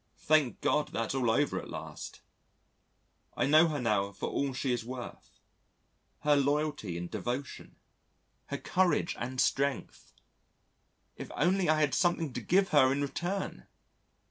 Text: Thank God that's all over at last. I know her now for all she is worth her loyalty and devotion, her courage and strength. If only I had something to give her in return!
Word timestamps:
Thank 0.17 0.61
God 0.61 0.87
that's 0.91 1.13
all 1.13 1.29
over 1.29 1.59
at 1.61 1.69
last. 1.69 2.21
I 3.37 3.45
know 3.45 3.67
her 3.67 3.79
now 3.79 4.11
for 4.11 4.29
all 4.29 4.51
she 4.51 4.73
is 4.73 4.83
worth 4.83 5.39
her 6.21 6.35
loyalty 6.35 6.97
and 6.97 7.07
devotion, 7.07 7.75
her 8.47 8.57
courage 8.57 9.15
and 9.19 9.39
strength. 9.39 10.15
If 11.17 11.29
only 11.35 11.69
I 11.69 11.79
had 11.81 11.93
something 11.93 12.33
to 12.33 12.41
give 12.41 12.69
her 12.69 12.91
in 12.91 13.03
return! 13.03 13.67